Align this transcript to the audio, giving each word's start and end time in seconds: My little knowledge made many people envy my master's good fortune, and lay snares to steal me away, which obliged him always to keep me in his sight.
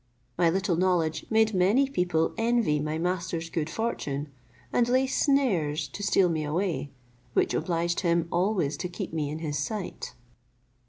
My 0.35 0.49
little 0.49 0.75
knowledge 0.77 1.27
made 1.29 1.53
many 1.53 1.87
people 1.87 2.33
envy 2.35 2.79
my 2.79 2.97
master's 2.97 3.51
good 3.51 3.69
fortune, 3.69 4.31
and 4.73 4.89
lay 4.89 5.05
snares 5.05 5.87
to 5.89 6.01
steal 6.01 6.27
me 6.27 6.43
away, 6.43 6.89
which 7.33 7.53
obliged 7.53 7.99
him 7.99 8.27
always 8.31 8.77
to 8.77 8.89
keep 8.89 9.13
me 9.13 9.29
in 9.29 9.37
his 9.37 9.59
sight. 9.59 10.15